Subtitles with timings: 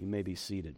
[0.00, 0.76] You may be seated.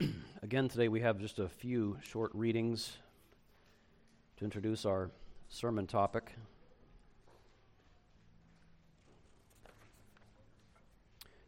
[0.42, 2.96] Again, today we have just a few short readings
[4.38, 5.10] to introduce our
[5.50, 6.32] sermon topic.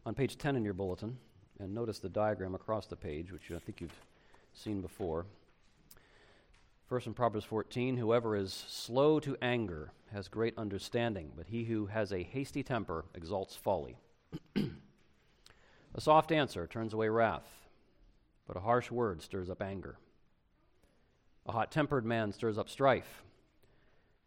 [0.07, 1.17] On page 10 in your bulletin,
[1.59, 3.99] and notice the diagram across the page, which I think you've
[4.53, 5.25] seen before.
[6.87, 11.87] First in Proverbs 14, whoever is slow to anger has great understanding, but he who
[11.87, 13.97] has a hasty temper exalts folly.
[14.55, 17.67] a soft answer turns away wrath,
[18.47, 19.97] but a harsh word stirs up anger.
[21.47, 23.23] A hot tempered man stirs up strife,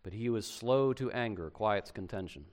[0.02, 2.44] but he who is slow to anger quiets contention.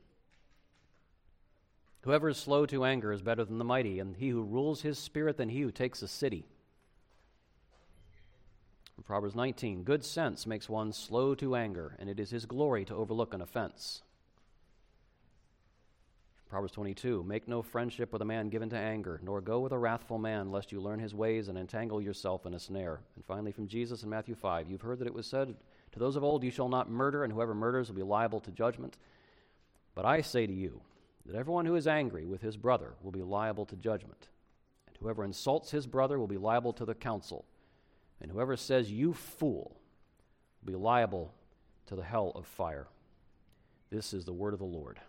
[2.08, 4.98] Whoever is slow to anger is better than the mighty, and he who rules his
[4.98, 6.46] spirit than he who takes a city.
[9.06, 12.96] Proverbs 19 Good sense makes one slow to anger, and it is his glory to
[12.96, 14.04] overlook an offense.
[16.50, 19.78] Proverbs 22 Make no friendship with a man given to anger, nor go with a
[19.78, 23.02] wrathful man, lest you learn his ways and entangle yourself in a snare.
[23.18, 25.54] And finally, from Jesus in Matthew 5 You've heard that it was said
[25.92, 28.52] to those of old, You shall not murder, and whoever murders will be liable to
[28.52, 28.96] judgment.
[29.94, 30.80] But I say to you,
[31.28, 34.30] that everyone who is angry with his brother will be liable to judgment.
[34.88, 37.46] And whoever insults his brother will be liable to the council.
[38.22, 39.76] And whoever says, You fool,
[40.62, 41.34] will be liable
[41.88, 42.88] to the hell of fire.
[43.90, 45.00] This is the word of the Lord.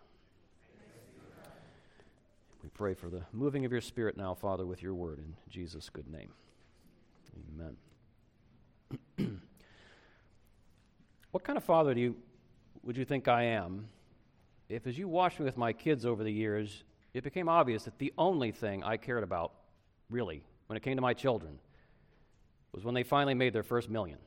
[2.61, 5.89] We pray for the moving of your spirit now, Father, with your word in Jesus'
[5.89, 6.33] good name.
[7.57, 7.77] Amen.
[11.31, 12.15] what kind of father do you
[12.83, 13.87] would you think I am
[14.69, 17.97] if as you watched me with my kids over the years, it became obvious that
[17.97, 19.51] the only thing I cared about,
[20.09, 21.57] really, when it came to my children,
[22.71, 24.19] was when they finally made their first million.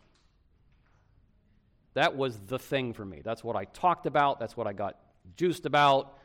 [1.94, 3.21] That was the thing for me.
[3.22, 4.41] That's what I talked about.
[4.41, 4.97] That's what I got
[5.37, 6.19] juiced about.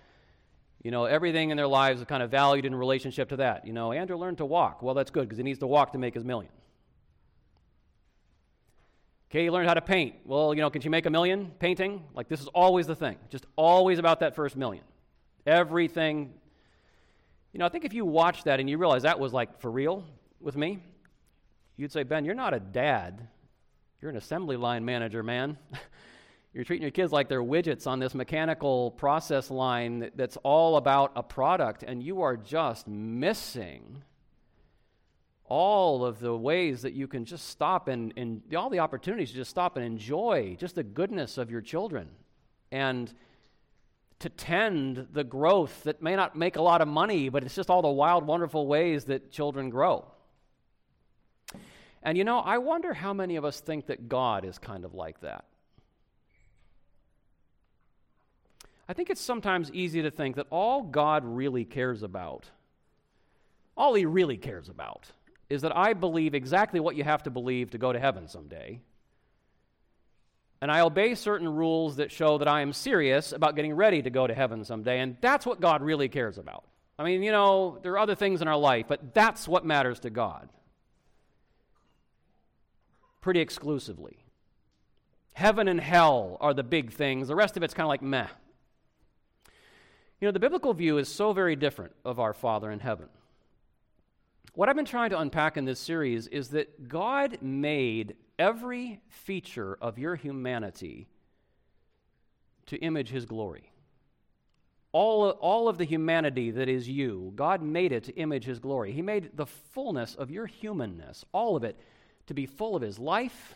[0.84, 3.68] You know, everything in their lives is kind of valued in relationship to that.
[3.68, 4.82] You know, Andrew learned to walk.
[4.82, 6.52] Well, that's good because he needs to walk to make his million.
[9.30, 10.16] Okay, you learned how to paint.
[10.26, 12.04] Well, you know, can she make a million painting?
[12.14, 13.18] Like, this is always the thing.
[13.30, 14.84] Just always about that first million.
[15.46, 16.34] Everything.
[17.52, 19.70] You know, I think if you watch that and you realize that was like for
[19.70, 20.06] real
[20.40, 20.80] with me,
[21.76, 23.28] you'd say, Ben, you're not a dad.
[24.02, 25.58] You're an assembly line manager, man.
[26.54, 31.12] you're treating your kids like they're widgets on this mechanical process line that's all about
[31.18, 34.04] a product, and you are just missing
[35.48, 39.36] all of the ways that you can just stop and, and all the opportunities to
[39.36, 42.10] just stop and enjoy just the goodness of your children
[42.72, 43.14] and
[44.20, 47.70] to tend the growth that may not make a lot of money, but it's just
[47.70, 50.06] all the wild, wonderful ways that children grow.
[52.04, 54.94] And you know, I wonder how many of us think that God is kind of
[54.94, 55.46] like that.
[58.90, 62.46] I think it's sometimes easy to think that all God really cares about,
[63.76, 65.12] all He really cares about,
[65.50, 68.80] is that I believe exactly what you have to believe to go to heaven someday.
[70.60, 74.10] And I obey certain rules that show that I am serious about getting ready to
[74.10, 75.00] go to heaven someday.
[75.00, 76.64] And that's what God really cares about.
[77.00, 80.00] I mean, you know, there are other things in our life, but that's what matters
[80.00, 80.50] to God.
[83.22, 84.18] Pretty exclusively.
[85.34, 87.28] Heaven and hell are the big things.
[87.28, 88.28] The rest of it's kind of like meh.
[90.20, 93.10] You know, the biblical view is so very different of our Father in heaven.
[94.58, 99.78] What I've been trying to unpack in this series is that God made every feature
[99.80, 101.08] of your humanity
[102.66, 103.72] to image His glory.
[104.94, 108.94] All, all of the humanity that is you, God made it to image His glory.
[108.94, 111.80] He made the fullness of your humanness, all of it,
[112.26, 113.54] to be full of His life,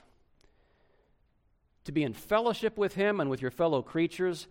[1.86, 4.46] to be in fellowship with Him and with your fellow creatures.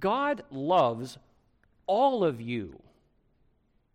[0.00, 1.18] God loves
[1.86, 2.80] all of you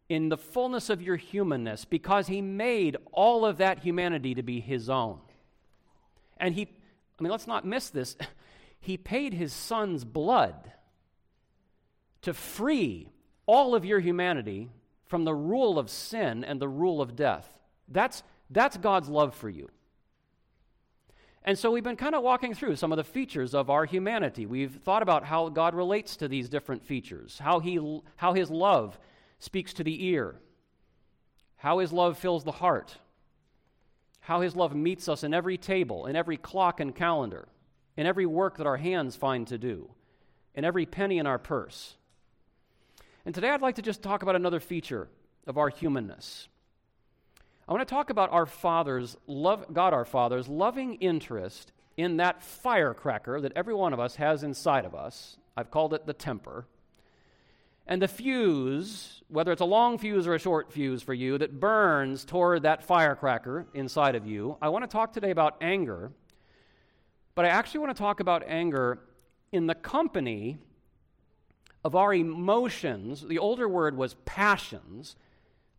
[0.09, 4.59] in the fullness of your humanness because he made all of that humanity to be
[4.59, 5.19] his own.
[6.37, 6.63] And he,
[7.19, 8.17] I mean, let's not miss this.
[8.81, 10.71] He paid his son's blood
[12.21, 13.09] to free
[13.45, 14.69] all of your humanity
[15.05, 17.59] from the rule of sin and the rule of death.
[17.89, 19.67] That's, that's God's love for you.
[21.43, 24.45] And so we've been kind of walking through some of the features of our humanity.
[24.45, 28.97] We've thought about how God relates to these different features, how, he, how his love
[29.39, 30.35] speaks to the ear,
[31.57, 32.97] how his love fills the heart,
[34.21, 37.47] how his love meets us in every table, in every clock and calendar,
[37.97, 39.89] in every work that our hands find to do,
[40.53, 41.95] in every penny in our purse.
[43.25, 45.07] And today I'd like to just talk about another feature
[45.47, 46.47] of our humanness.
[47.67, 52.41] I want to talk about our Father's love, God our Father's loving interest in that
[52.41, 55.37] firecracker that every one of us has inside of us.
[55.55, 56.65] I've called it the temper.
[57.89, 61.59] And the fuse, whether it's a long fuse or a short fuse for you, that
[61.59, 64.57] burns toward that firecracker inside of you.
[64.61, 66.11] I want to talk today about anger,
[67.33, 68.99] but I actually want to talk about anger
[69.51, 70.59] in the company
[71.83, 73.25] of our emotions.
[73.27, 75.15] The older word was passions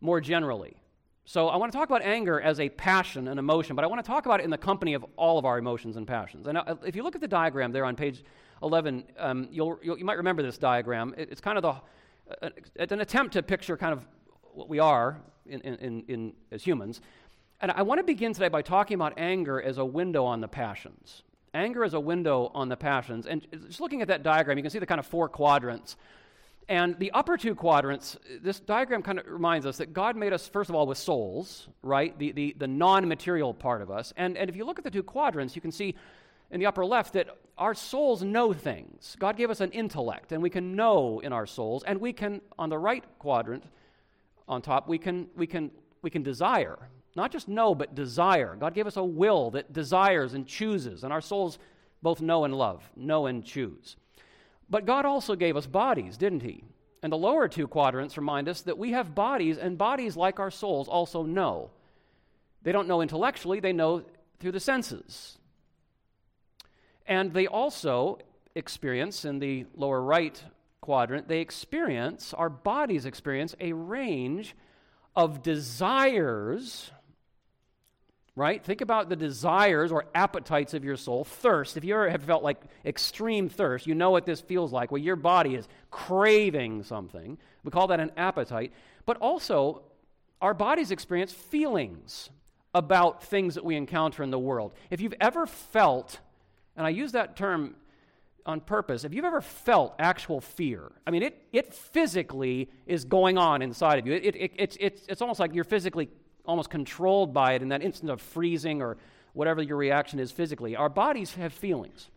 [0.01, 0.75] more generally.
[1.23, 4.03] So I want to talk about anger as a passion, an emotion, but I want
[4.03, 6.47] to talk about it in the company of all of our emotions and passions.
[6.47, 8.25] And uh, if you look at the diagram there on page
[8.61, 11.13] 11, um, you'll, you'll, you might remember this diagram.
[11.15, 11.75] It, it's kind of the,
[12.75, 14.05] it's an attempt to picture kind of
[14.53, 17.01] what we are in, in, in, as humans.
[17.59, 20.47] And I want to begin today by talking about anger as a window on the
[20.47, 21.23] passions.
[21.53, 23.27] Anger is a window on the passions.
[23.27, 25.97] And just looking at that diagram, you can see the kind of four quadrants
[26.71, 30.47] and the upper two quadrants, this diagram kind of reminds us that God made us,
[30.47, 32.17] first of all, with souls, right?
[32.17, 34.13] The, the, the non material part of us.
[34.15, 35.95] And, and if you look at the two quadrants, you can see
[36.51, 39.15] in the upper left that our souls know things.
[39.19, 41.83] God gave us an intellect, and we can know in our souls.
[41.85, 43.63] And we can, on the right quadrant,
[44.47, 45.71] on top, we can, we can,
[46.01, 46.77] we can desire.
[47.15, 48.55] Not just know, but desire.
[48.59, 51.59] God gave us a will that desires and chooses, and our souls
[52.01, 53.95] both know and love, know and choose.
[54.69, 56.63] But God also gave us bodies, didn't He?
[57.03, 60.51] And the lower two quadrants remind us that we have bodies, and bodies, like our
[60.51, 61.71] souls, also know.
[62.63, 64.03] They don't know intellectually, they know
[64.39, 65.37] through the senses.
[67.11, 68.19] And they also
[68.55, 70.41] experience, in the lower right
[70.79, 74.55] quadrant, they experience, our bodies experience, a range
[75.13, 76.89] of desires
[78.37, 78.63] right?
[78.63, 81.25] Think about the desires or appetites of your soul.
[81.25, 81.75] Thirst.
[81.75, 85.01] If you ever have felt like extreme thirst, you know what this feels like, where
[85.01, 87.37] your body is craving something.
[87.65, 88.71] We call that an appetite.
[89.05, 89.81] But also,
[90.41, 92.29] our bodies experience feelings
[92.73, 94.71] about things that we encounter in the world.
[94.89, 96.21] If you've ever felt,
[96.75, 97.75] and I use that term
[98.45, 103.37] on purpose, if you've ever felt actual fear, I mean, it, it physically is going
[103.37, 104.13] on inside of you.
[104.13, 106.09] It, it, it, it's, it's almost like you're physically
[106.45, 108.97] almost controlled by it in that instant of freezing or
[109.33, 110.75] whatever your reaction is physically.
[110.75, 112.09] Our bodies have feelings.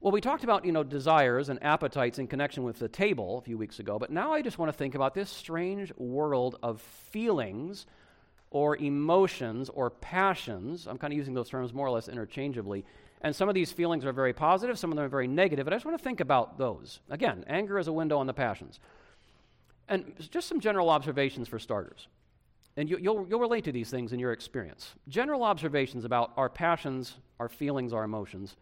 [0.00, 3.40] Well, we talked about, you know, desires and appetites in connection with the table a
[3.40, 6.80] few weeks ago, but now I just want to think about this strange world of
[6.80, 7.86] feelings
[8.50, 10.86] or emotions or passions.
[10.86, 12.84] I'm kind of using those terms more or less interchangeably.
[13.22, 15.72] And some of these feelings are very positive, some of them are very negative, but
[15.72, 17.00] I just want to think about those.
[17.10, 18.78] Again, anger is a window on the passions.
[19.88, 22.08] And just some general observations for starters
[22.78, 24.94] and you, will you'll, you'll relate to these things in your experience.
[25.08, 28.56] General observations about our passions, our feelings, our emotions,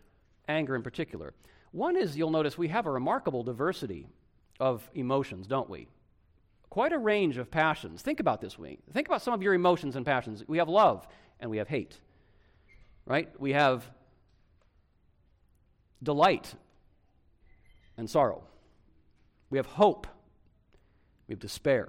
[0.49, 1.35] anger in particular.
[1.73, 4.07] One is you'll notice we have a remarkable diversity
[4.59, 5.89] of emotions, don't we?
[6.71, 8.01] Quite a range of passions.
[8.01, 8.79] Think about this week.
[8.95, 10.43] Think about some of your emotions and passions.
[10.49, 11.07] We have love
[11.39, 12.01] and we have hate,
[13.05, 13.29] right?
[13.39, 13.85] We have
[16.03, 16.55] delight
[17.97, 18.43] and sorrow.
[19.51, 20.07] We have hope.
[21.29, 21.89] We have despair.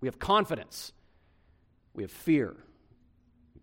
[0.00, 0.92] We have confidence.
[1.94, 2.56] We have fear.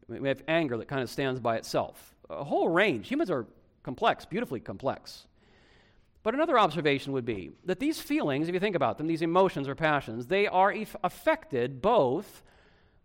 [0.08, 2.16] We have anger that kind of stands by itself.
[2.30, 3.08] A whole range.
[3.10, 3.46] Humans are
[3.84, 5.26] complex, beautifully complex.
[6.22, 9.68] But another observation would be that these feelings, if you think about them, these emotions
[9.68, 10.74] or passions, they are
[11.04, 12.44] affected both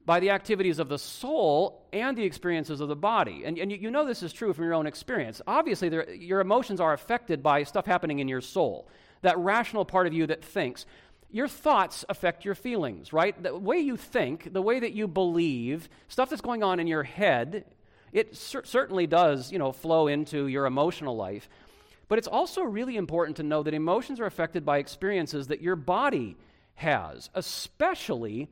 [0.06, 3.44] by the activities of the soul and the experiences of the body.
[3.44, 5.40] And, and you, you, know this is true from your own experience.
[5.46, 8.88] Obviously, your emotions are affected by stuff happening in your soul,
[9.22, 10.84] that rational part of you that thinks
[11.30, 13.42] your thoughts affect your feelings, right?
[13.42, 17.02] The way you think, the way that you believe, stuff that's going on in your
[17.02, 17.64] head,
[18.12, 21.48] it cer- certainly does, you know, flow into your emotional life.
[22.06, 25.74] But it's also really important to know that emotions are affected by experiences that your
[25.74, 26.36] body
[26.76, 28.48] has, especially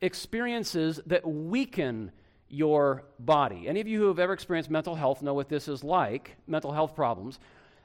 [0.00, 2.12] experiences that weaken
[2.48, 3.68] your body.
[3.68, 6.72] Any of you who have ever experienced mental health know what this is like, mental
[6.72, 7.38] health problems.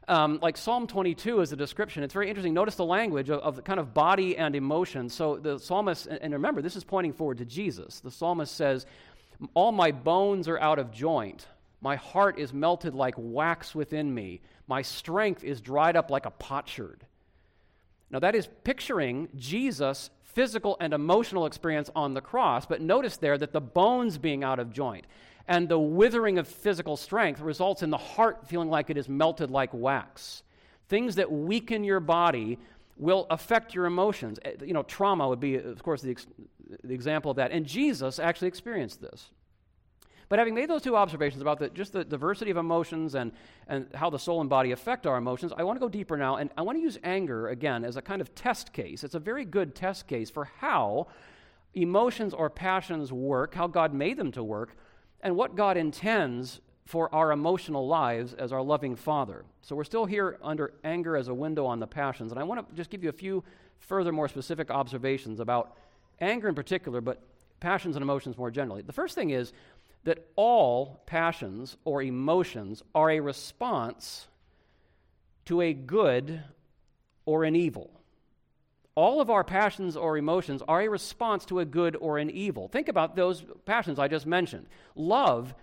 [0.08, 2.04] Um, like Psalm 22 is a description.
[2.04, 2.54] It's very interesting.
[2.54, 5.10] Notice the language of, of kind of body and emotion.
[5.10, 8.00] So the psalmist, and, and remember, this is pointing forward to Jesus.
[8.00, 8.86] The psalmist says,
[9.54, 11.48] All my bones are out of joint.
[11.82, 14.42] My heart is melted like wax within me.
[14.68, 17.06] My strength is dried up like a potsherd.
[18.10, 23.38] Now, that is picturing Jesus' physical and emotional experience on the cross, but notice there
[23.38, 25.06] that the bones being out of joint
[25.48, 29.52] and the withering of physical strength results in the heart feeling like it is melted
[29.52, 30.44] like wax.
[30.88, 32.58] Things that weaken your body
[32.98, 34.40] will affect your emotions.
[34.46, 36.28] Eh, you know, trauma would be, of course, the, ex-
[36.84, 37.52] the example of that.
[37.52, 39.32] And Jesus actually experienced this.
[40.34, 43.34] But having made those two observations about the, just the diversity of emotions and,
[43.68, 46.38] and how the soul and body affect our emotions, I want to go deeper now,
[46.38, 49.04] and I want to use anger again as a kind of test case.
[49.04, 51.06] It's a very good test case for how
[51.76, 54.76] emotions or passions work, how God made them to work,
[55.22, 59.46] and what God intends for our emotional lives as our loving Father.
[59.62, 62.68] So we're still here under anger as a window on the passions, and I want
[62.68, 63.44] to just give you a few
[63.82, 65.78] further, more specific observations about
[66.20, 67.22] anger in particular, but
[67.60, 68.82] passions and emotions more generally.
[68.82, 69.54] The first thing is
[70.04, 74.28] that all passions or emotions are a response
[75.46, 76.44] to a good
[77.26, 77.90] or an evil.
[78.96, 82.68] All of our passions or emotions are a response to a good or an evil.
[82.68, 84.68] Think about those passions I just mentioned.
[84.96, 85.56] Love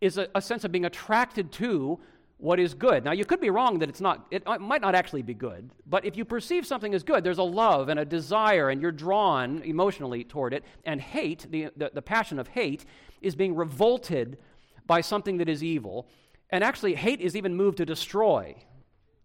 [0.00, 1.98] is a, a sense of being attracted to
[2.38, 3.04] what is good.
[3.04, 6.04] Now, you could be wrong that it's not, it might not actually be good, but
[6.04, 9.62] if you perceive something as good, there's a love and a desire, and you're drawn
[9.62, 10.62] emotionally toward it.
[10.84, 12.84] And hate, the, the, the, passion of hate,
[13.26, 14.38] is being revolted
[14.86, 16.08] by something that is evil.
[16.50, 18.56] And actually, hate is even moved to destroy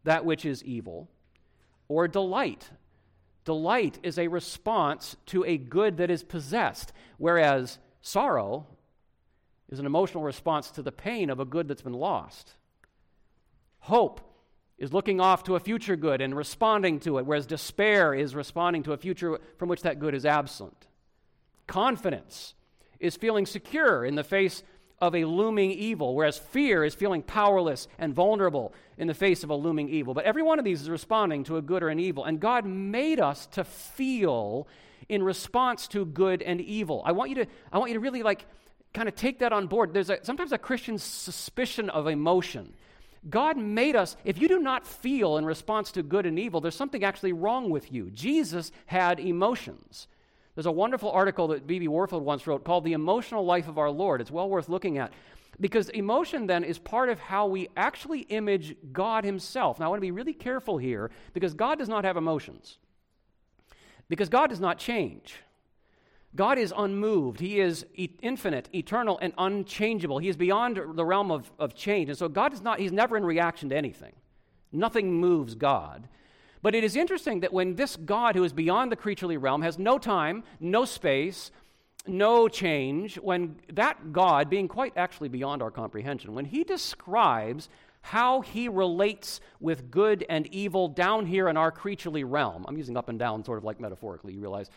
[0.04, 1.10] that which is evil.
[1.88, 2.70] Or delight.
[3.46, 8.68] Delight is a response to a good that is possessed, whereas sorrow
[9.70, 12.54] is an emotional response to the pain of a good that's been lost.
[13.80, 14.22] Hope
[14.78, 18.84] is looking off to a future good and responding to it, whereas despair is responding
[18.84, 20.88] to a future from which that good is absent.
[21.68, 22.56] Confidence
[23.02, 24.64] is feeling secure in the face
[25.00, 29.50] of a looming evil, whereas fear is feeling powerless and vulnerable in the face of
[29.50, 30.14] a looming evil.
[30.14, 32.24] But every one of these is responding to a good or an evil.
[32.24, 34.68] And God made us to feel
[35.10, 37.02] in response to good and evil.
[37.04, 38.46] I want you to, I want you to really like
[38.94, 39.92] kind of take that on board.
[39.94, 42.74] There's a, sometimes a Christian's suspicion of emotion.
[43.28, 46.76] God made us, if you do not feel in response to good and evil, there's
[46.76, 48.12] something actually wrong with you.
[48.12, 50.08] Jesus had emotions.
[50.56, 51.88] There's a wonderful article that B.B.
[51.88, 54.22] Warfield once wrote called The Emotional Life of Our Lord.
[54.22, 55.14] It's well worth looking at.
[55.60, 59.80] Because emotion then is part of how we actually image God Himself.
[59.80, 62.78] Now, I want to be really careful here because God does not have emotions,
[64.10, 65.36] because God does not change.
[66.34, 67.40] God is unmoved.
[67.40, 70.20] He is e- infinite, eternal, and unchangeable.
[70.20, 72.10] He is beyond the realm of, of change.
[72.10, 74.14] And so God is not, he's never in reaction to anything.
[74.72, 76.08] Nothing moves God.
[76.62, 79.80] But it is interesting that when this God who is beyond the creaturely realm has
[79.80, 81.52] no time, no space,
[82.08, 87.70] no change, when that God, being quite actually beyond our comprehension, when he describes
[88.02, 92.98] how he relates with good and evil down here in our creaturely realm, I'm using
[92.98, 94.70] up and down sort of like metaphorically, you realize.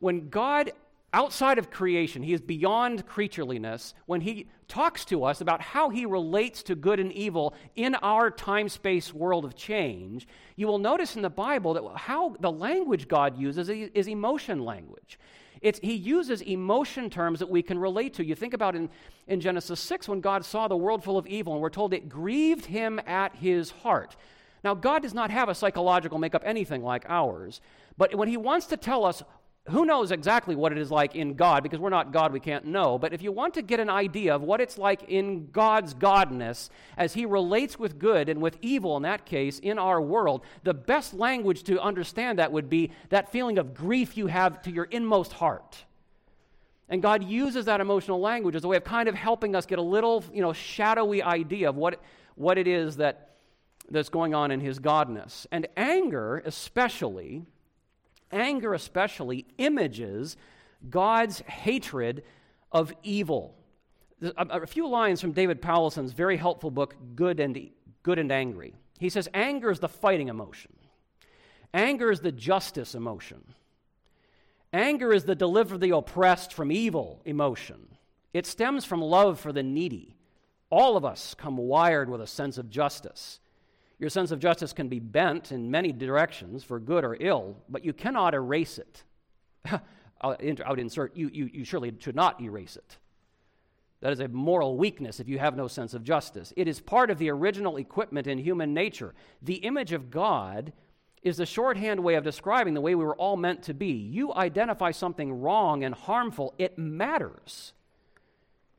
[0.00, 0.72] When God
[1.12, 6.06] outside of creation, he is beyond creatureliness when he talks to us about how he
[6.06, 10.26] relates to good and evil in our time space world of change.
[10.56, 15.18] You will notice in the Bible that how the language God uses is emotion language.
[15.60, 18.24] It's, he uses emotion terms that we can relate to.
[18.24, 18.90] You think about in,
[19.28, 22.08] in Genesis 6 when God saw the world full of evil, and we're told it
[22.08, 24.16] grieved him at his heart.
[24.64, 27.60] Now, God does not have a psychological makeup anything like ours,
[27.96, 29.22] but when he wants to tell us
[29.68, 32.64] who knows exactly what it is like in God because we're not God, we can't
[32.64, 32.98] know.
[32.98, 36.68] But if you want to get an idea of what it's like in God's godness
[36.96, 40.74] as He relates with good and with evil in that case in our world, the
[40.74, 44.86] best language to understand that would be that feeling of grief you have to your
[44.86, 45.84] inmost heart.
[46.88, 49.78] And God uses that emotional language as a way of kind of helping us get
[49.78, 52.00] a little, you know, shadowy idea of what,
[52.34, 53.36] what it is that,
[53.88, 55.46] that's going on in His godness.
[55.52, 57.46] And anger, especially,
[58.32, 60.36] anger especially, images
[60.88, 62.24] God's hatred
[62.70, 63.54] of evil.
[64.36, 67.70] A, few lines from David Powlison's very helpful book, Good and,
[68.02, 68.74] Good and Angry.
[68.98, 70.72] He says, Anger is the fighting emotion,
[71.74, 73.42] anger is the justice emotion.
[74.72, 77.88] Anger is the deliver the oppressed from evil emotion.
[78.32, 80.16] It stems from love for the needy.
[80.70, 83.38] All of us come wired with a sense of justice.
[84.02, 87.84] Your sense of justice can be bent in many directions for good or ill, but
[87.84, 89.04] you cannot erase it.
[90.20, 92.98] I would insert, you, you, you surely should not erase it.
[94.00, 96.52] That is a moral weakness if you have no sense of justice.
[96.56, 99.14] It is part of the original equipment in human nature.
[99.40, 100.72] The image of God
[101.22, 103.92] is the shorthand way of describing the way we were all meant to be.
[103.92, 107.72] You identify something wrong and harmful, it matters.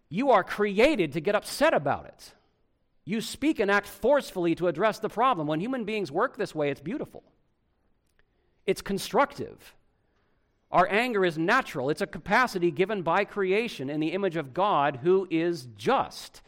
[0.09, 2.33] You are created to get upset about it.
[3.05, 5.47] You speak and act forcefully to address the problem.
[5.47, 7.23] When human beings work this way, it's beautiful,
[8.65, 9.75] it's constructive.
[10.71, 14.99] Our anger is natural, it's a capacity given by creation in the image of God
[15.03, 16.41] who is just.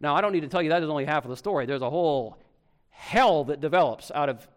[0.00, 1.66] Now, I don't need to tell you that is only half of the story.
[1.66, 2.36] There's a whole
[2.88, 4.48] hell that develops out of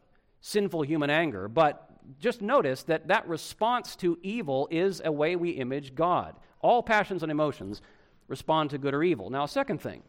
[0.41, 1.47] sinful human anger.
[1.47, 6.35] But just notice that that response to evil is a way we image God.
[6.62, 7.81] All passions and emotions
[8.27, 9.29] respond to good or evil.
[9.29, 10.03] Now, second thing,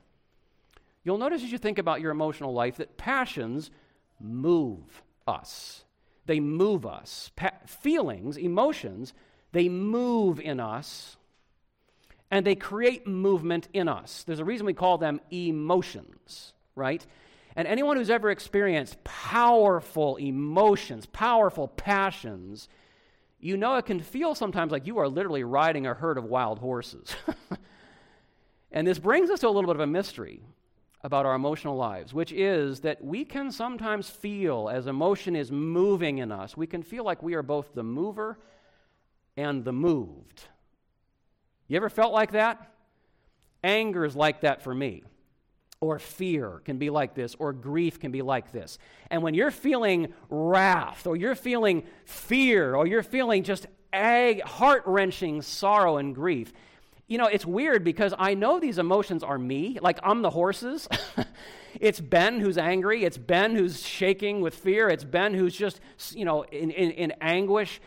[1.04, 3.70] you'll notice as you think about your emotional life that passions
[4.20, 5.84] move us.
[6.26, 7.30] They move us.
[7.36, 9.12] Pa- feelings, emotions,
[9.52, 11.16] they move in us
[12.30, 14.24] and they create movement in us.
[14.24, 17.06] There's a reason we call them emotions, right?
[17.54, 22.68] And anyone who's ever experienced powerful emotions, powerful passions,
[23.38, 26.58] you know it can feel sometimes like you are literally riding a herd of wild
[26.58, 27.14] horses.
[28.72, 30.40] and this brings us to a little bit of a mystery
[31.04, 36.16] about our emotional lives, which is that we can sometimes feel as emotion is moving
[36.18, 38.38] in us, we can feel like we are both the mover
[39.36, 40.44] and the moved.
[41.68, 42.70] You ever felt like that?
[43.62, 45.02] Anger is like that for me.
[45.78, 48.78] Or fear can be like this, or grief can be like this.
[49.10, 54.84] And when you're feeling wrath, or you're feeling fear, or you're feeling just a heart
[54.86, 56.54] wrenching sorrow and grief,
[57.06, 59.78] you know, it's weird because I know these emotions are me.
[59.80, 60.88] Like, I'm the horses.
[61.80, 63.04] it's Ben who's angry.
[63.04, 64.88] It's Ben who's shaking with fear.
[64.88, 65.80] It's Ben who's just,
[66.14, 67.80] you know, in, in, in anguish.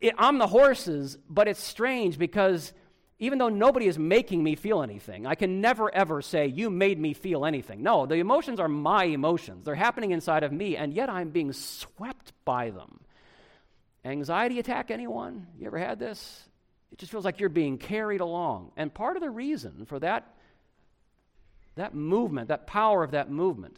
[0.00, 2.72] It, I'm the horses, but it's strange because
[3.18, 6.98] even though nobody is making me feel anything, I can never ever say, You made
[6.98, 7.82] me feel anything.
[7.82, 9.64] No, the emotions are my emotions.
[9.64, 13.00] They're happening inside of me, and yet I'm being swept by them.
[14.04, 15.46] Anxiety attack anyone?
[15.58, 16.46] You ever had this?
[16.96, 18.72] It just feels like you're being carried along.
[18.74, 20.34] And part of the reason for that,
[21.74, 23.76] that movement, that power of that movement,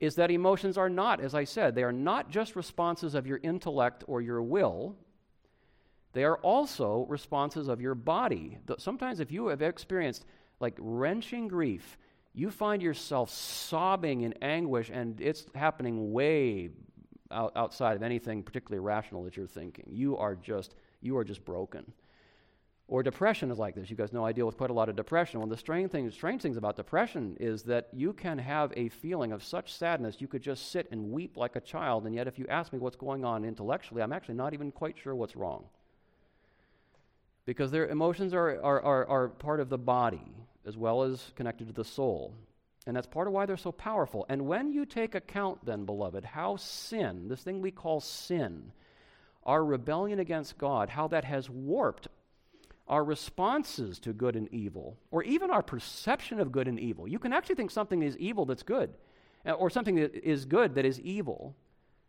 [0.00, 3.40] is that emotions are not, as I said, they are not just responses of your
[3.42, 4.96] intellect or your will,
[6.14, 8.56] they are also responses of your body.
[8.78, 10.24] Sometimes, if you have experienced
[10.58, 11.98] like wrenching grief,
[12.32, 16.70] you find yourself sobbing in anguish, and it's happening way
[17.30, 19.84] out, outside of anything particularly rational that you're thinking.
[19.90, 21.92] You are just you are just broken.
[22.88, 23.90] Or depression is like this.
[23.90, 25.40] You guys know I deal with quite a lot of depression.
[25.40, 28.88] One of the strange things, strange things about depression is that you can have a
[28.90, 32.28] feeling of such sadness you could just sit and weep like a child, and yet
[32.28, 35.34] if you ask me what's going on intellectually, I'm actually not even quite sure what's
[35.34, 35.64] wrong
[37.46, 40.20] because their emotions are, are, are, are part of the body
[40.66, 42.34] as well as connected to the soul.
[42.86, 44.26] And that's part of why they're so powerful.
[44.28, 48.72] And when you take account, then, beloved, how sin, this thing we call sin,
[49.44, 52.08] our rebellion against God, how that has warped
[52.88, 57.08] our responses to good and evil, or even our perception of good and evil.
[57.08, 58.94] You can actually think something is evil that's good,
[59.44, 61.56] uh, or something that is good that is evil.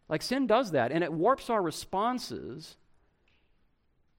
[0.08, 2.78] Like sin does that, and it warps our responses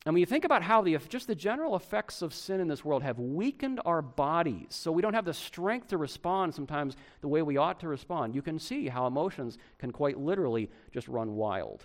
[0.09, 2.85] and when you think about how the, just the general effects of sin in this
[2.85, 7.29] world have weakened our bodies, so we don't have the strength to respond sometimes the
[7.29, 11.35] way we ought to respond, you can see how emotions can quite literally just run
[11.35, 11.85] wild.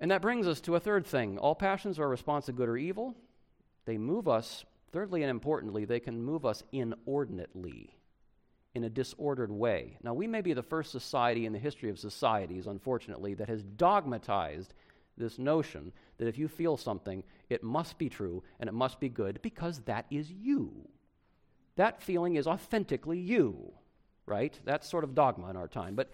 [0.00, 1.38] And that brings us to a third thing.
[1.38, 3.14] All passions are a response to good or evil.
[3.84, 7.94] They move us, thirdly and importantly, they can move us inordinately,
[8.74, 9.98] in a disordered way.
[10.02, 13.62] Now, we may be the first society in the history of societies, unfortunately, that has
[13.62, 14.72] dogmatized
[15.18, 19.08] this notion that if you feel something, it must be true and it must be
[19.08, 20.88] good because that is you.
[21.76, 23.72] That feeling is authentically you,
[24.26, 24.58] right?
[24.64, 25.94] That's sort of dogma in our time.
[25.94, 26.10] But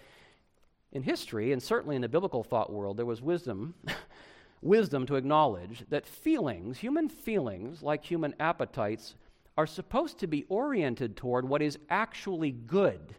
[0.93, 3.75] in history, and certainly in the biblical thought world, there was wisdom.
[4.63, 9.15] wisdom to acknowledge that feelings, human feelings, like human appetites,
[9.57, 13.15] are supposed to be oriented toward what is actually good.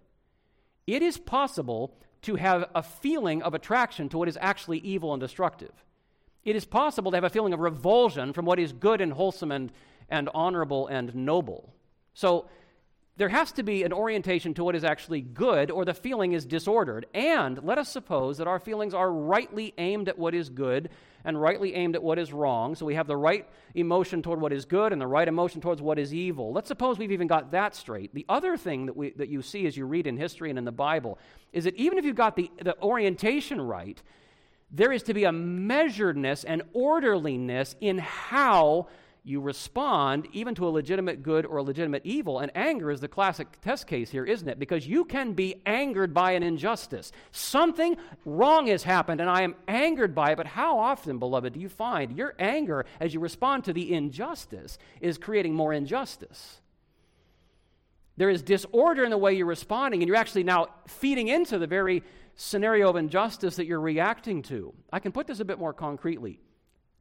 [0.85, 5.19] It is possible to have a feeling of attraction to what is actually evil and
[5.19, 5.71] destructive.
[6.43, 9.51] It is possible to have a feeling of revulsion from what is good and wholesome
[9.51, 9.71] and,
[10.09, 11.73] and honorable and noble.
[12.13, 12.47] So
[13.17, 16.45] there has to be an orientation to what is actually good, or the feeling is
[16.45, 17.07] disordered.
[17.15, 20.89] And let us suppose that our feelings are rightly aimed at what is good
[21.25, 22.75] and rightly aimed at what is wrong.
[22.75, 25.81] So we have the right emotion toward what is good and the right emotion towards
[25.81, 26.53] what is evil.
[26.53, 28.13] Let's suppose we've even got that straight.
[28.13, 30.65] The other thing that, we, that you see as you read in history and in
[30.65, 31.17] the Bible
[31.51, 34.01] is that even if you've got the, the orientation right,
[34.69, 38.87] there is to be a measuredness and orderliness in how
[39.27, 42.39] you respond even to a legitimate good or a legitimate evil.
[42.39, 44.57] And anger is the classic test case here, isn't it?
[44.57, 47.11] Because you can be angered by an injustice.
[47.31, 50.37] Something wrong has happened, and I am angered by it.
[50.37, 54.77] But how often, beloved, do you find your anger as you respond to the injustice
[55.01, 56.61] is creating more injustice?
[58.15, 61.67] There is disorder in the way you're responding, and you're actually now feeding into the
[61.67, 62.01] very
[62.35, 64.73] scenario of injustice that you're reacting to.
[64.91, 66.39] I can put this a bit more concretely.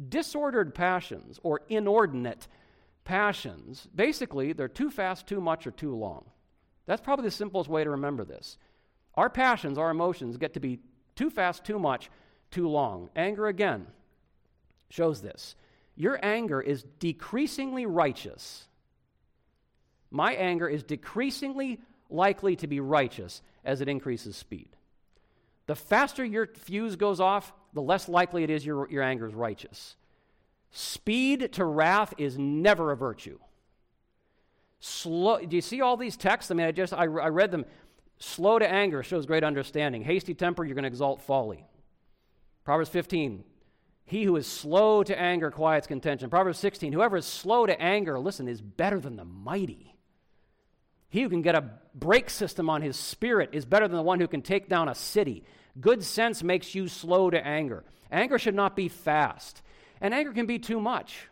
[0.08, 2.48] Disordered passions or inordinate
[3.04, 6.24] passions, basically, they're too fast, too much, or too long.
[6.86, 8.58] That's probably the simplest way to remember this.
[9.14, 10.80] Our passions, our emotions, get to be
[11.14, 12.10] too fast, too much,
[12.50, 13.08] too long.
[13.16, 13.86] Anger, again,
[14.90, 15.56] shows this.
[15.96, 18.68] your anger is decreasingly righteous.
[20.10, 21.80] My anger is decreasingly
[22.10, 24.68] likely to be righteous as it increases speed.
[25.66, 29.34] The faster your fuse goes off, the less likely it is your, your anger is
[29.34, 29.96] righteous.
[30.70, 33.38] Speed to wrath is never a virtue.
[34.80, 36.50] Slow, do you see all these texts?
[36.50, 37.64] I mean, I just I, I read them.
[38.18, 40.02] Slow to anger shows great understanding.
[40.02, 41.66] Hasty temper, you're going to exalt folly.
[42.64, 43.44] Proverbs 15,
[44.04, 46.30] he who is slow to anger quiets contention.
[46.30, 49.96] Proverbs 16, whoever is slow to anger, listen, is better than the mighty.
[51.08, 54.20] He who can get a brake system on his spirit is better than the one
[54.20, 55.44] who can take down a city.
[55.80, 57.84] Good sense makes you slow to anger.
[58.10, 59.62] Anger should not be fast,
[60.00, 61.28] and anger can be too much.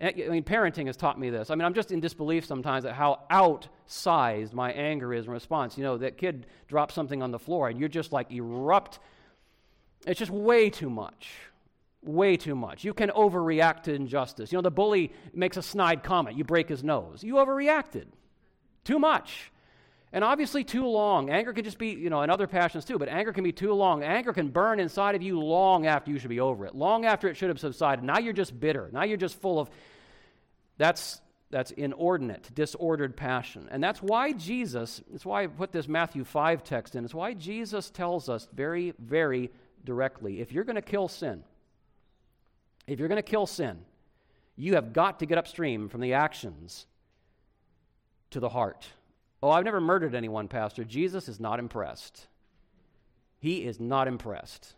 [0.00, 1.50] I mean, parenting has taught me this.
[1.50, 5.78] I mean, I'm just in disbelief sometimes at how outsized my anger is in response.
[5.78, 8.98] You know, that kid drops something on the floor and you're just like erupt.
[10.06, 11.30] It's just way too much.
[12.02, 12.84] Way too much.
[12.84, 14.50] You can overreact to injustice.
[14.52, 17.22] You know, the bully makes a snide comment, you break his nose.
[17.22, 18.06] You overreacted.
[18.82, 19.52] Too much.
[20.14, 21.28] And obviously, too long.
[21.28, 23.72] Anger can just be, you know, and other passions too, but anger can be too
[23.72, 24.04] long.
[24.04, 27.26] Anger can burn inside of you long after you should be over it, long after
[27.26, 28.04] it should have subsided.
[28.04, 28.88] Now you're just bitter.
[28.92, 29.68] Now you're just full of.
[30.78, 33.68] That's, that's inordinate, disordered passion.
[33.72, 37.34] And that's why Jesus, that's why I put this Matthew 5 text in, it's why
[37.34, 39.50] Jesus tells us very, very
[39.84, 41.42] directly if you're going to kill sin,
[42.86, 43.80] if you're going to kill sin,
[44.54, 46.86] you have got to get upstream from the actions
[48.30, 48.86] to the heart.
[49.44, 50.84] Oh, I've never murdered anyone, Pastor.
[50.84, 52.28] Jesus is not impressed.
[53.40, 54.72] He is not impressed.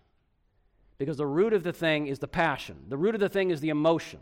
[0.99, 3.61] Because the root of the thing is the passion, the root of the thing is
[3.61, 4.19] the emotion.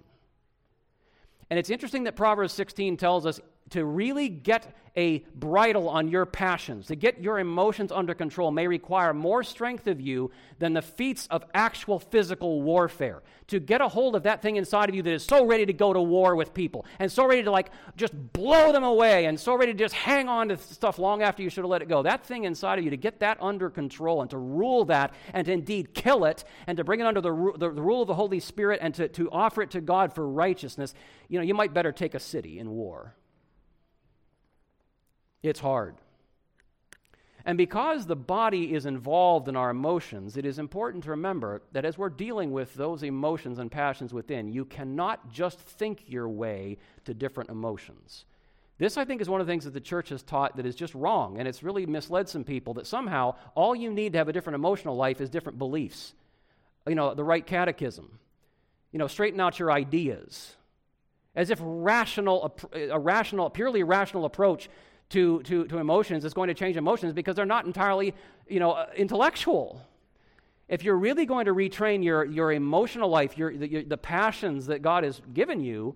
[1.49, 6.25] And it's interesting that Proverbs 16 tells us to really get a bridle on your
[6.25, 10.83] passions, to get your emotions under control, may require more strength of you than the
[10.83, 13.23] feats of actual physical warfare.
[13.49, 15.73] To get a hold of that thing inside of you that is so ready to
[15.73, 19.39] go to war with people and so ready to like just blow them away and
[19.39, 21.89] so ready to just hang on to stuff long after you should have let it
[21.89, 22.03] go.
[22.03, 25.45] That thing inside of you, to get that under control and to rule that and
[25.47, 28.15] to indeed kill it and to bring it under the, the, the rule of the
[28.15, 30.95] Holy Spirit and to, to offer it to God for righteousness,
[31.29, 33.17] you know, you might better take a city in war.
[35.45, 35.97] It's hard.
[37.45, 41.85] And because the body is involved in our emotions, it is important to remember that
[41.85, 46.79] as we're dealing with those emotions and passions within, you cannot just think your way
[47.05, 48.25] to different emotions.
[48.79, 50.75] This, I think, is one of the things that the church has taught that is
[50.75, 54.29] just wrong, and it's really misled some people that somehow all you need to have
[54.29, 56.15] a different emotional life is different beliefs.
[56.89, 58.19] You know, the right catechism.
[58.91, 60.57] You know, straighten out your ideas.
[61.37, 64.71] As if rational, a rational, purely rational approach
[65.11, 68.15] to, to, to emotions is going to change emotions because they're not entirely
[68.49, 69.81] you know, uh, intellectual.
[70.69, 74.67] If you're really going to retrain your, your emotional life, your, the, your, the passions
[74.67, 75.95] that God has given you,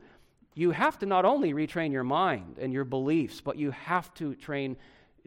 [0.54, 4.34] you have to not only retrain your mind and your beliefs, but you have to
[4.34, 4.76] train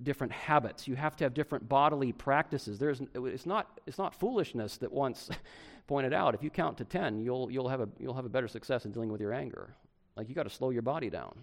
[0.04, 0.88] different habits.
[0.88, 2.80] You have to have different bodily practices.
[2.80, 5.30] There's, it's, not, it's not foolishness that once
[5.88, 6.36] pointed out.
[6.36, 8.92] If you count to 10, you'll, you'll, have a, you'll have a better success in
[8.92, 9.74] dealing with your anger.
[10.16, 11.34] Like, you got to slow your body down.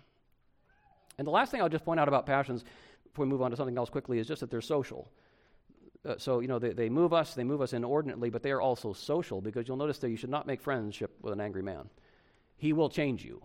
[1.18, 2.64] And the last thing I'll just point out about passions
[3.04, 5.10] before we move on to something else quickly is just that they're social.
[6.06, 8.60] Uh, so, you know, they, they move us, they move us inordinately, but they are
[8.60, 11.88] also social because you'll notice that you should not make friendship with an angry man.
[12.56, 13.42] He will change you.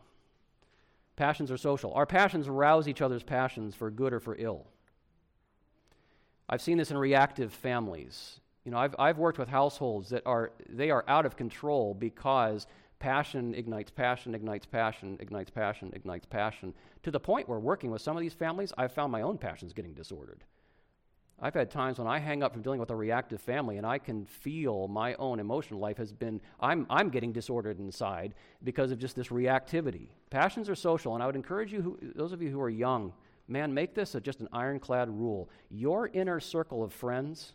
[1.15, 1.93] Passions are social.
[1.93, 4.67] Our passions rouse each other's passions for good or for ill.
[6.49, 8.39] I've seen this in reactive families.
[8.65, 12.67] You know, I've, I've worked with households that are, they are out of control because
[13.03, 18.01] passion ignites passion, ignites passion, ignites passion, ignites passion, to the point where working with
[18.01, 20.45] some of these families, I've found my own passions getting disordered.
[21.37, 23.97] I've had times when I hang up from dealing with a reactive family and I
[23.97, 28.99] can feel my own emotional life has been, I'm, I'm getting disordered inside because of
[28.99, 30.07] just this reactivity.
[30.29, 33.11] Passions are social, and I would encourage you, who, those of you who are young,
[33.49, 35.49] man, make this a, just an ironclad rule.
[35.69, 37.51] Your inner circle of friends,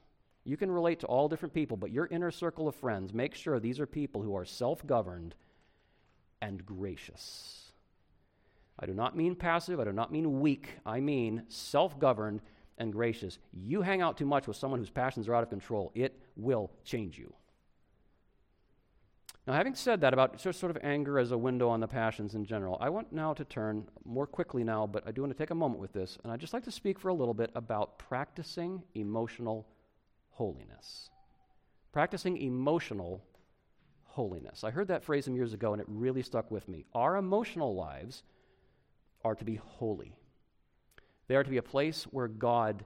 [0.48, 3.61] you can relate to all different people, but your inner circle of friends, make sure
[3.61, 5.34] these are people who are self governed
[6.40, 7.72] and gracious.
[8.78, 12.40] I do not mean passive, I do not mean weak, I mean self governed
[12.78, 13.38] and gracious.
[13.52, 16.70] You hang out too much with someone whose passions are out of control, it will
[16.82, 17.34] change you.
[19.46, 22.46] Now, having said that about sort of anger as a window on the passions in
[22.46, 25.50] general, I want now to turn more quickly now, but I do want to take
[25.50, 27.98] a moment with this, and I'd just like to speak for a little bit about
[27.98, 29.66] practicing emotional
[30.38, 31.11] holiness.
[31.92, 33.24] Practicing emotional
[34.05, 34.62] holiness.
[34.62, 36.87] I heard that phrase some years ago and it really stuck with me.
[36.94, 38.22] Our emotional lives
[39.24, 40.14] are to be holy,
[41.27, 42.85] they are to be a place where God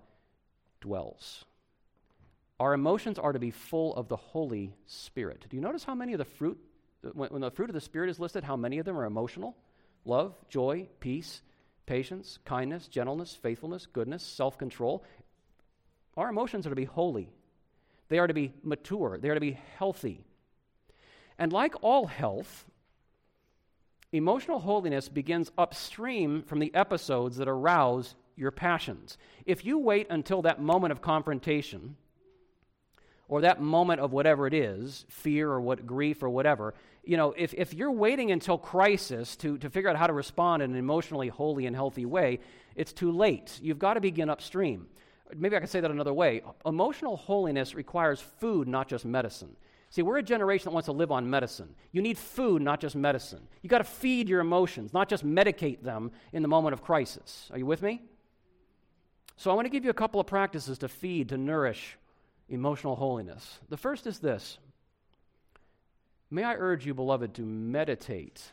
[0.80, 1.44] dwells.
[2.58, 5.46] Our emotions are to be full of the Holy Spirit.
[5.50, 6.58] Do you notice how many of the fruit
[7.12, 9.56] when, when the fruit of the Spirit is listed, how many of them are emotional?
[10.04, 11.42] Love, joy, peace,
[11.86, 15.04] patience, kindness, gentleness, faithfulness, goodness, self control.
[16.16, 17.30] Our emotions are to be holy,
[18.12, 20.22] they are to be mature, they are to be healthy.
[21.38, 22.66] And like all health,
[24.12, 29.16] emotional holiness begins upstream from the episodes that arouse your passions.
[29.46, 31.96] If you wait until that moment of confrontation,
[33.28, 37.32] or that moment of whatever it is, fear or what grief or whatever, you know,
[37.34, 40.76] if, if you're waiting until crisis to, to figure out how to respond in an
[40.76, 42.40] emotionally holy and healthy way,
[42.76, 43.58] it's too late.
[43.62, 44.86] You've got to begin upstream.
[45.34, 46.42] Maybe I can say that another way.
[46.66, 49.56] Emotional holiness requires food, not just medicine.
[49.90, 51.74] See, we're a generation that wants to live on medicine.
[51.92, 53.46] You need food, not just medicine.
[53.60, 57.48] You got to feed your emotions, not just medicate them in the moment of crisis.
[57.50, 58.00] Are you with me?
[59.36, 61.98] So I want to give you a couple of practices to feed, to nourish
[62.48, 63.58] emotional holiness.
[63.68, 64.58] The first is this
[66.30, 68.52] May I urge you, beloved, to meditate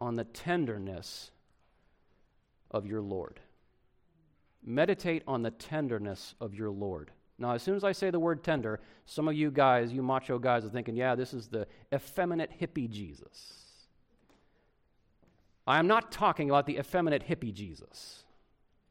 [0.00, 1.32] on the tenderness
[2.70, 3.40] of your Lord.
[4.68, 7.10] Meditate on the tenderness of your Lord.
[7.38, 10.38] Now, as soon as I say the word tender, some of you guys, you macho
[10.38, 13.86] guys, are thinking, yeah, this is the effeminate hippie Jesus.
[15.66, 18.24] I am not talking about the effeminate hippie Jesus.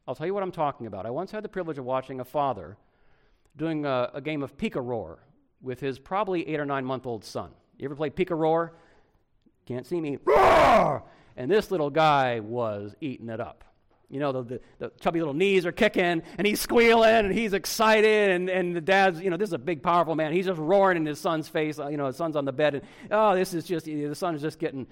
[0.08, 1.06] I'll tell you what I'm talking about.
[1.06, 2.76] I once had the privilege of watching a father
[3.56, 5.20] doing a, a game of Pica-Roar
[5.62, 7.50] with his probably eight or nine month old son.
[7.76, 8.74] You ever played Pica-Roar?
[9.64, 10.18] Can't see me.
[10.24, 11.04] Roar!
[11.36, 13.62] And this little guy was eating it up.
[14.10, 17.52] You know, the, the, the, chubby little knees are kicking, and he's squealing, and he's
[17.52, 20.32] excited, and, and the dad's, you know, this is a big, powerful man.
[20.32, 21.78] He's just roaring in his son's face.
[21.78, 24.40] You know, his son's on the bed, and, oh, this is just, the son is
[24.40, 24.86] just getting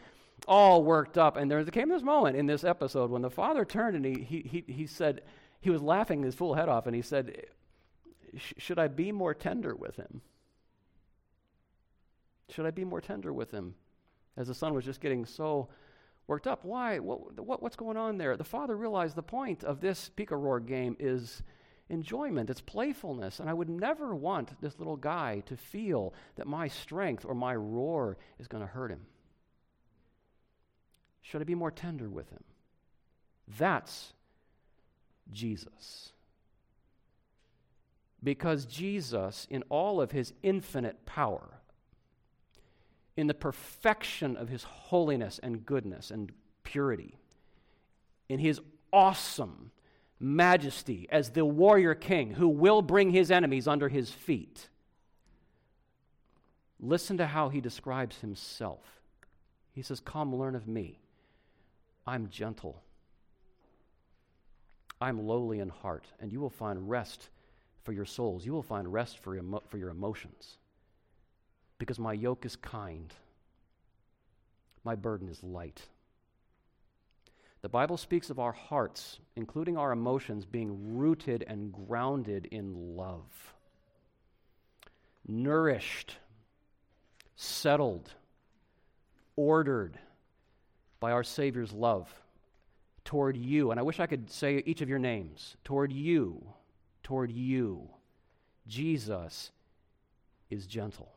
[0.47, 1.37] all worked up.
[1.37, 4.41] And there came this moment in this episode when the father turned and he, he,
[4.67, 5.23] he, he said,
[5.61, 7.47] he was laughing his full head off, and he said,
[8.37, 10.21] should I be more tender with him?
[12.51, 13.75] Should I be more tender with him?
[14.37, 15.69] As the son was just getting so
[16.27, 16.65] worked up.
[16.65, 16.99] Why?
[16.99, 18.37] What, what, what's going on there?
[18.37, 21.43] The father realized the point of this Pica-Roar game is
[21.89, 23.39] enjoyment, it's playfulness.
[23.41, 27.55] And I would never want this little guy to feel that my strength or my
[27.55, 29.03] roar is going to hurt him.
[31.23, 32.45] Should I be more tender with him?
[33.59, 34.13] That's
[35.33, 36.13] Jesus.
[38.23, 41.61] Because Jesus, in all of his infinite power,
[43.17, 47.19] in the perfection of his holiness and goodness and purity,
[48.29, 48.61] in his
[48.93, 49.71] awesome
[50.21, 54.69] majesty as the warrior king who will bring his enemies under his feet.
[56.79, 58.85] Listen to how he describes himself.
[59.73, 61.01] He says, Come, learn of me.
[62.07, 62.83] I'm gentle.
[65.01, 67.29] I'm lowly in heart, and you will find rest
[67.83, 68.45] for your souls.
[68.45, 70.59] You will find rest for, emo- for your emotions
[71.79, 73.13] because my yoke is kind,
[74.85, 75.83] my burden is light.
[77.63, 83.55] The Bible speaks of our hearts, including our emotions, being rooted and grounded in love,
[85.27, 86.17] nourished,
[87.35, 88.13] settled,
[89.35, 89.99] ordered
[91.01, 92.09] by our Savior's love
[93.05, 93.71] toward you.
[93.71, 96.47] And I wish I could say each of your names toward you,
[97.03, 97.89] toward you.
[98.69, 99.51] Jesus
[100.51, 101.16] is gentle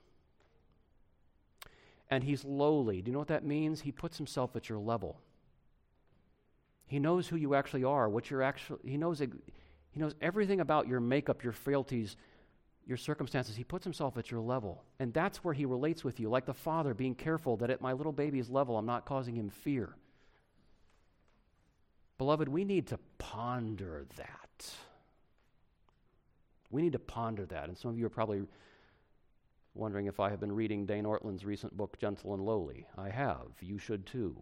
[2.10, 3.02] and he's lowly.
[3.02, 3.82] Do you know what that means?
[3.82, 5.20] He puts himself at your level.
[6.88, 10.88] He knows who you actually are, what you're actually he knows he knows everything about
[10.88, 12.16] your makeup, your frailties,
[12.86, 13.56] your circumstances.
[13.56, 14.84] He puts himself at your level.
[15.00, 17.94] And that's where he relates with you, like the father being careful that at my
[17.94, 19.96] little baby's level I'm not causing him fear.
[22.18, 24.74] Beloved, we need to ponder that.
[26.72, 27.70] We need to ponder that.
[27.70, 28.42] And some of you are probably
[29.74, 32.86] wondering if I have been reading Dane Ortlund's recent book, Gentle and Lowly.
[32.98, 33.48] I have.
[33.62, 34.36] You should too.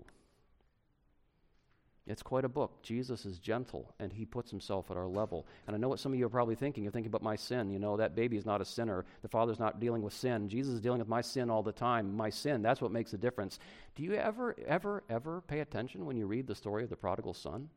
[2.08, 2.82] It's quite a book.
[2.82, 5.46] Jesus is gentle, and he puts himself at our level.
[5.68, 6.84] And I know what some of you are probably thinking.
[6.84, 7.70] You're thinking about my sin.
[7.70, 9.04] You know, that baby is not a sinner.
[9.22, 10.48] The Father's not dealing with sin.
[10.48, 12.16] Jesus is dealing with my sin all the time.
[12.16, 13.60] My sin, that's what makes a difference.
[13.96, 17.34] Do you ever, ever, ever pay attention when you read the story of the prodigal
[17.34, 17.70] son?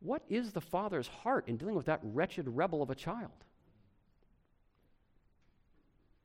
[0.00, 3.32] What is the Father's heart in dealing with that wretched rebel of a child?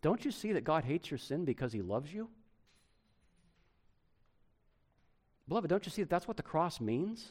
[0.03, 2.27] Don't you see that God hates your sin because he loves you?
[5.47, 7.29] Beloved, don't you see that that's what the cross means?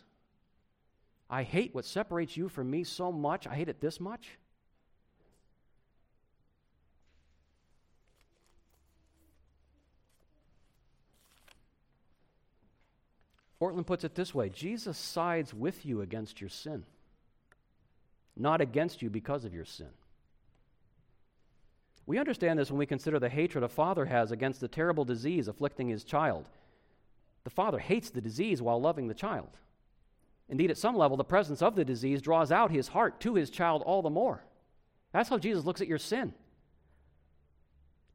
[1.28, 3.46] I hate what separates you from me so much.
[3.46, 4.38] I hate it this much.
[13.60, 16.84] Ortlund puts it this way Jesus sides with you against your sin,
[18.34, 19.90] not against you because of your sin.
[22.06, 25.48] We understand this when we consider the hatred a father has against the terrible disease
[25.48, 26.48] afflicting his child.
[27.44, 29.48] The father hates the disease while loving the child.
[30.48, 33.50] Indeed, at some level, the presence of the disease draws out his heart to his
[33.50, 34.44] child all the more.
[35.12, 36.34] That's how Jesus looks at your sin.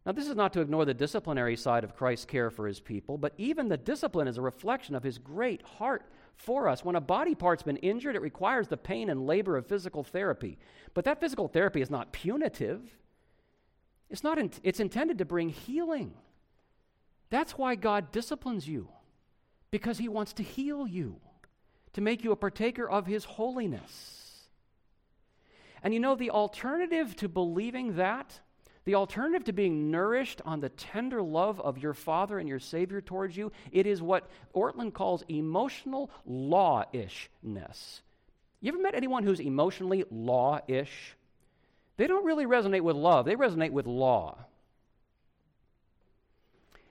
[0.06, 3.18] Now, this is not to ignore the disciplinary side of Christ's care for his people,
[3.18, 6.86] but even the discipline is a reflection of his great heart for us.
[6.86, 10.58] When a body part's been injured, it requires the pain and labor of physical therapy.
[10.94, 12.96] But that physical therapy is not punitive.
[14.10, 16.14] It's not in, it's intended to bring healing.
[17.30, 18.90] That's why God disciplines you
[19.70, 21.18] because he wants to heal you,
[21.94, 24.48] to make you a partaker of his holiness.
[25.84, 28.40] And you know the alternative to believing that
[28.88, 33.02] the alternative to being nourished on the tender love of your Father and your Savior
[33.02, 38.02] towards you, it is what Ortlund calls emotional law-ishness.
[38.62, 41.17] You ever met anyone who's emotionally law-ish?
[41.98, 44.38] They don't really resonate with love, they resonate with law.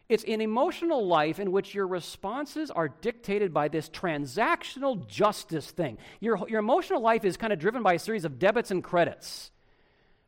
[0.09, 5.99] It's an emotional life in which your responses are dictated by this transactional justice thing.
[6.21, 9.51] Your, your emotional life is kind of driven by a series of debits and credits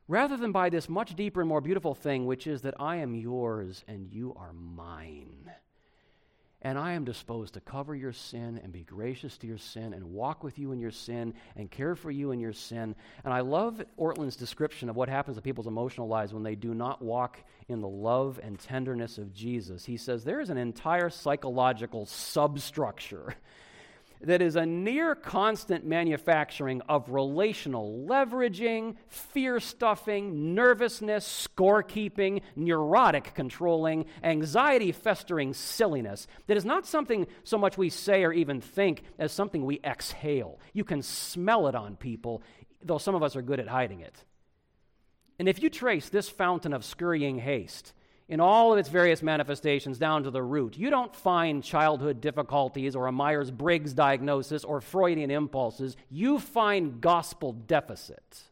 [0.09, 3.15] rather than by this much deeper and more beautiful thing, which is that I am
[3.15, 5.53] yours and you are mine.
[6.63, 10.13] And I am disposed to cover your sin and be gracious to your sin and
[10.13, 12.97] walk with you in your sin and care for you in your sin.
[13.25, 16.75] And I love Ortlund's description of what happens to people's emotional lives when they do
[16.75, 19.85] not walk in the love and tenderness of Jesus.
[19.85, 23.37] He says there is an entire psychological substructure
[24.21, 34.07] that is a near constant manufacturing of relational leveraging, fear stuffing, nervousness, scorekeeping, neurotic controlling,
[34.23, 39.33] anxiety festering silliness that is not something so much we say or even think as
[39.33, 40.59] something we exhale.
[40.73, 42.43] You can smell it on people,
[42.83, 44.25] though some of us are good at hiding it.
[45.39, 47.93] And if you trace this fountain of scurrying haste,
[48.29, 50.77] in all of its various manifestations down to the root.
[50.77, 55.97] You don't find childhood difficulties or a Myers Briggs diagnosis or Freudian impulses.
[56.11, 58.43] You find gospel deficit.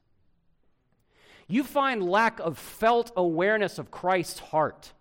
[1.47, 4.93] You find lack of felt awareness of Christ's heart.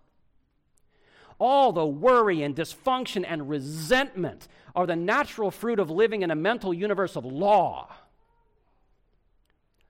[1.38, 6.36] All the worry and dysfunction and resentment are the natural fruit of living in a
[6.36, 7.94] mental universe of law.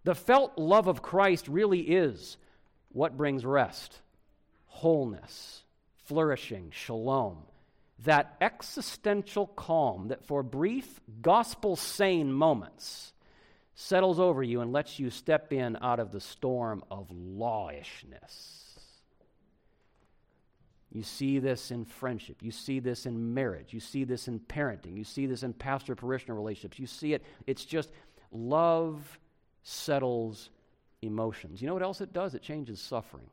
[0.05, 2.37] The felt love of Christ really is
[2.93, 4.01] what brings rest
[4.77, 5.63] wholeness,
[6.05, 7.39] flourishing, shalom,
[8.05, 13.15] that existential calm that for brief, gospel sane moments
[13.75, 18.75] settles over you and lets you step in out of the storm of lawishness.
[20.93, 22.43] You see this in friendship.
[22.43, 23.73] You see this in marriage.
[23.73, 24.97] You see this in parenting.
[24.97, 26.79] You see this in pastor parishioner relationships.
[26.79, 27.23] You see it.
[27.47, 27.91] It's just
[28.31, 29.19] love
[29.63, 30.51] settles
[31.01, 31.63] emotions.
[31.63, 32.35] You know what else it does?
[32.35, 33.27] It changes suffering.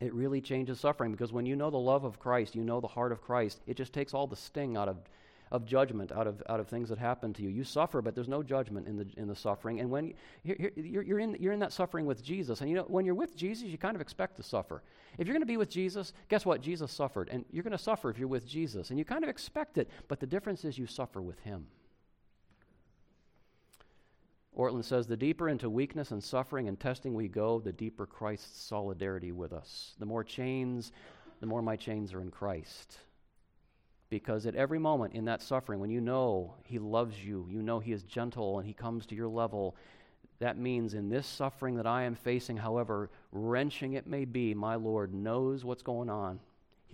[0.00, 2.86] It really changes suffering because when you know the love of Christ, you know the
[2.86, 4.98] heart of Christ, it just takes all the sting out of,
[5.50, 7.48] of judgment, out of, out of things that happen to you.
[7.48, 9.80] You suffer, but there's no judgment in the, in the suffering.
[9.80, 10.12] And when
[10.44, 13.34] you're, you're, in, you're in that suffering with Jesus, and you know, when you're with
[13.36, 14.82] Jesus, you kind of expect to suffer.
[15.16, 16.60] If you're going to be with Jesus, guess what?
[16.60, 17.30] Jesus suffered.
[17.32, 18.90] And you're going to suffer if you're with Jesus.
[18.90, 21.66] And you kind of expect it, but the difference is you suffer with Him.
[24.56, 28.62] Ortlund says, the deeper into weakness and suffering and testing we go, the deeper Christ's
[28.62, 29.94] solidarity with us.
[29.98, 30.92] The more chains,
[31.40, 32.98] the more my chains are in Christ.
[34.08, 37.80] Because at every moment in that suffering, when you know He loves you, you know
[37.80, 39.76] He is gentle and He comes to your level,
[40.38, 44.76] that means in this suffering that I am facing, however wrenching it may be, my
[44.76, 46.40] Lord knows what's going on.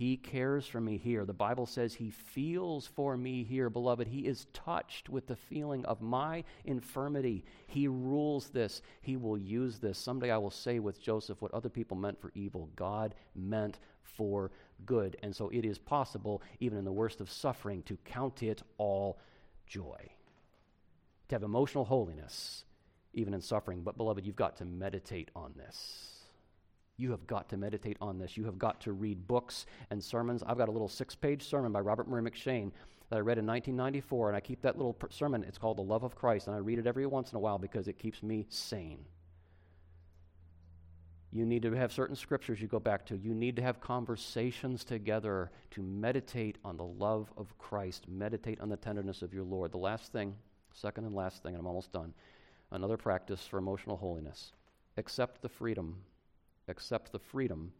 [0.03, 1.23] He cares for me here.
[1.23, 4.05] The Bible says He feels for me here, beloved.
[4.05, 7.45] He is touched with the feeling of my infirmity.
[7.67, 8.81] He rules this.
[8.99, 9.97] He will use this.
[9.97, 14.51] Someday I will say with Joseph what other people meant for evil, God meant for
[14.85, 15.15] good.
[15.23, 19.19] And so it is possible, even in the worst of suffering, to count it all
[19.67, 20.09] joy,
[21.29, 22.65] to have emotional holiness,
[23.13, 23.83] even in suffering.
[23.83, 26.22] But, beloved, you've got to meditate on this.
[26.97, 28.37] You have got to meditate on this.
[28.37, 30.43] You have got to read books and sermons.
[30.45, 32.71] I've got a little six page sermon by Robert Murray M'Cheyne
[33.09, 35.43] that I read in 1994, and I keep that little sermon.
[35.47, 37.57] It's called The Love of Christ, and I read it every once in a while
[37.57, 39.05] because it keeps me sane.
[41.31, 43.17] You need to have certain scriptures you go back to.
[43.17, 48.69] You need to have conversations together to meditate on the love of Christ, meditate on
[48.69, 49.71] the tenderness of your Lord.
[49.71, 50.35] The last thing,
[50.73, 52.13] second and last thing, and I'm almost done,
[52.71, 54.51] another practice for emotional holiness
[54.95, 55.95] accept the freedom
[56.67, 57.71] accept the freedom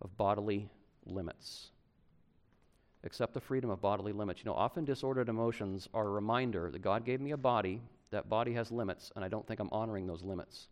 [0.00, 0.68] of bodily
[1.06, 1.70] limits.
[3.04, 4.40] Accept the freedom of bodily limits.
[4.40, 8.28] You know, often disordered emotions are a reminder that God gave me a body, that
[8.28, 10.68] body has limits, and I don't think I'm honoring those limits.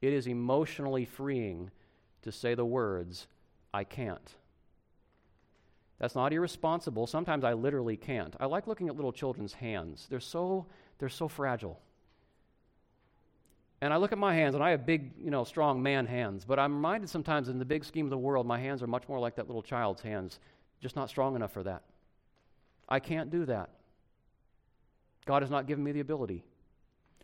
[0.00, 1.70] it is emotionally freeing
[2.22, 3.28] to say the words,
[3.72, 4.34] I can't.
[5.98, 7.06] That's not irresponsible.
[7.06, 8.34] Sometimes I literally can't.
[8.40, 10.06] I like looking at little children's hands.
[10.10, 10.66] They're so,
[10.98, 11.80] they're so fragile.
[13.82, 16.44] And I look at my hands, and I have big, you know, strong man hands.
[16.44, 19.08] But I'm reminded sometimes in the big scheme of the world, my hands are much
[19.08, 20.38] more like that little child's hands,
[20.80, 21.82] just not strong enough for that.
[22.88, 23.70] I can't do that.
[25.26, 26.44] God has not given me the ability.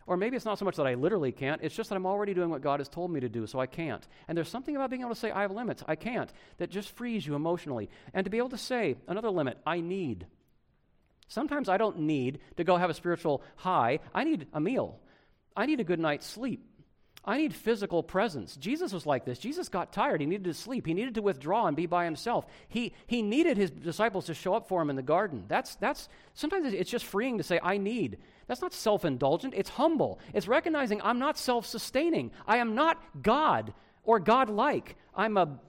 [0.05, 2.33] Or maybe it's not so much that I literally can't, it's just that I'm already
[2.33, 4.05] doing what God has told me to do, so I can't.
[4.27, 6.91] And there's something about being able to say, I have limits, I can't, that just
[6.91, 7.89] frees you emotionally.
[8.13, 10.27] And to be able to say, another limit, I need.
[11.29, 14.99] Sometimes I don't need to go have a spiritual high, I need a meal.
[15.55, 16.65] I need a good night's sleep.
[17.25, 18.55] I need physical presence.
[18.55, 19.39] Jesus was like this.
[19.39, 20.21] Jesus got tired.
[20.21, 20.87] He needed to sleep.
[20.87, 22.45] He needed to withdraw and be by himself.
[22.69, 25.43] He, he needed his disciples to show up for him in the garden.
[25.47, 28.19] That's, that's, sometimes it's just freeing to say, I need.
[28.47, 29.53] That's not self indulgent.
[29.55, 30.19] It's humble.
[30.33, 32.31] It's recognizing I'm not self sustaining.
[32.47, 33.73] I am not God
[34.03, 34.95] or God like.
[35.13, 35.59] I'm a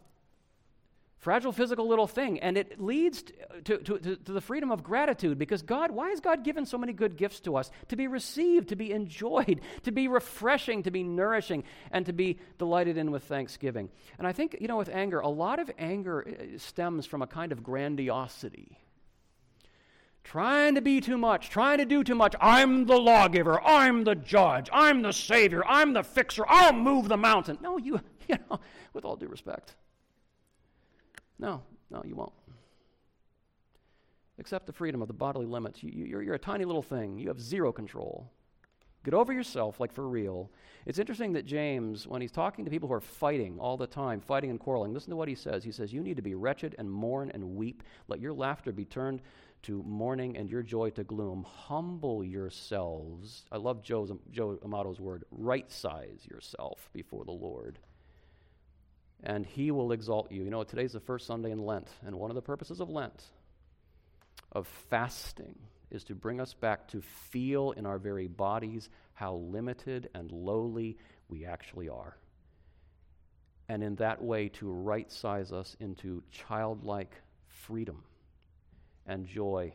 [1.20, 2.40] fragile physical little thing.
[2.40, 3.22] And it leads
[3.64, 6.78] to, to, to, to, the freedom of gratitude because God, why has God given so
[6.78, 7.70] many good gifts to us?
[7.88, 11.62] To be received, to be enjoyed, to be refreshing, to be nourishing,
[11.92, 13.90] and to be delighted in with thanksgiving.
[14.18, 17.26] And I think, you know, with anger, a lot of anger uh, stems from a
[17.26, 18.78] kind of grandiosity.
[20.24, 22.34] Trying to be too much, trying to do too much.
[22.40, 23.60] I'm the lawgiver.
[23.62, 24.68] I'm the judge.
[24.72, 25.62] I'm the savior.
[25.66, 26.44] I'm the fixer.
[26.46, 27.58] I'll move the mountain.
[27.60, 28.60] No, you, you know,
[28.94, 29.76] with all due respect.
[31.40, 32.34] No, no, you won't.
[34.38, 35.82] Accept the freedom of the bodily limits.
[35.82, 38.30] You, you're, you're a tiny little thing, you have zero control.
[39.02, 40.50] Get over yourself, like for real.
[40.84, 44.20] It's interesting that James, when he's talking to people who are fighting all the time,
[44.20, 45.64] fighting and quarreling, listen to what he says.
[45.64, 47.82] He says, You need to be wretched and mourn and weep.
[48.08, 49.22] Let your laughter be turned
[49.62, 51.46] to mourning and your joy to gloom.
[51.48, 53.46] Humble yourselves.
[53.50, 57.78] I love Joe's, Joe Amato's word right size yourself before the Lord
[59.22, 60.44] and he will exalt you.
[60.44, 63.22] You know, today's the first Sunday in Lent, and one of the purposes of Lent,
[64.52, 65.58] of fasting,
[65.90, 70.96] is to bring us back to feel in our very bodies how limited and lowly
[71.28, 72.16] we actually are.
[73.68, 77.14] And in that way, to right size us into childlike
[77.46, 78.02] freedom
[79.06, 79.72] and joy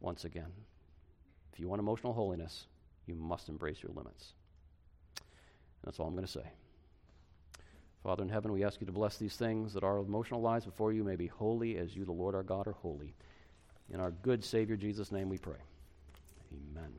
[0.00, 0.52] once again.
[1.52, 2.66] If you want emotional holiness,
[3.06, 4.34] you must embrace your limits.
[5.84, 6.46] That's all I'm going to say.
[8.06, 10.92] Father in heaven, we ask you to bless these things that our emotional lives before
[10.92, 13.16] you may be holy as you, the Lord our God, are holy.
[13.92, 15.58] In our good Savior Jesus' name we pray.
[16.52, 16.92] Amen.